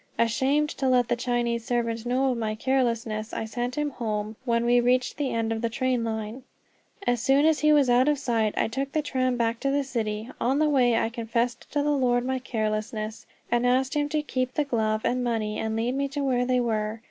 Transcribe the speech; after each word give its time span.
Ashamed 0.17 0.71
to 0.79 0.89
let 0.89 1.09
the 1.09 1.15
Chinese 1.15 1.63
servant 1.63 2.07
know 2.07 2.31
of 2.31 2.37
my 2.39 2.55
carelessness, 2.55 3.33
I 3.33 3.45
sent 3.45 3.75
him 3.77 3.91
home 3.91 4.35
when 4.45 4.65
we 4.65 4.79
reached 4.79 5.17
the 5.17 5.31
end 5.31 5.51
of 5.53 5.61
the 5.61 5.69
tram 5.69 6.03
line. 6.05 6.41
As 7.05 7.21
soon 7.21 7.45
as 7.45 7.59
he 7.59 7.71
was 7.71 7.87
out 7.87 8.07
of 8.07 8.17
sight 8.17 8.55
I 8.57 8.67
took 8.67 8.93
the 8.93 9.03
tram 9.03 9.37
back 9.37 9.59
to 9.59 9.69
the 9.69 9.83
city. 9.83 10.31
On 10.41 10.57
the 10.57 10.69
way 10.69 10.97
I 10.97 11.09
confessed 11.09 11.71
to 11.73 11.83
the 11.83 11.91
Lord 11.93 12.25
my 12.25 12.39
carelessness, 12.39 13.27
and 13.51 13.63
asked 13.63 13.93
him 13.95 14.09
to 14.09 14.23
keep 14.23 14.55
the 14.55 14.65
glove 14.65 15.01
and 15.05 15.23
money, 15.23 15.59
and 15.59 15.75
lead 15.75 15.93
me 15.93 16.07
to 16.07 16.21
where 16.23 16.47
they 16.47 16.59
were. 16.59 16.99